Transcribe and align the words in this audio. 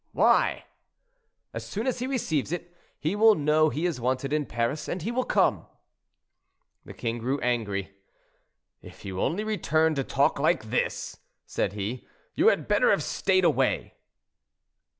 "Why?" 0.13 0.65
"As 1.53 1.63
soon 1.63 1.85
as 1.85 1.99
he 1.99 2.07
receives 2.07 2.51
it 2.51 2.75
he 2.99 3.15
will 3.15 3.35
know 3.35 3.69
he 3.69 3.85
is 3.85 4.01
wanted 4.01 4.33
at 4.33 4.49
Paris, 4.49 4.87
and 4.87 5.03
he 5.03 5.11
will 5.11 5.23
come." 5.25 5.67
The 6.85 6.93
king 6.95 7.19
grew 7.19 7.39
angry. 7.41 7.91
"If 8.81 9.05
you 9.05 9.21
only 9.21 9.43
returned 9.43 9.97
to 9.97 10.03
talk 10.03 10.39
like 10.39 10.71
this," 10.71 11.17
said 11.45 11.73
he, 11.73 12.07
"you 12.33 12.47
had 12.47 12.67
better 12.67 12.89
have 12.89 13.03
stayed 13.03 13.45
away." 13.45 13.93